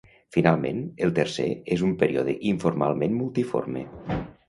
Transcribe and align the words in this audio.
Finalment, 0.37 0.79
el 1.09 1.13
tercer 1.19 1.45
és 1.77 1.85
un 1.89 1.95
període 2.01 2.37
informalment 2.55 3.17
multiforme. 3.23 3.89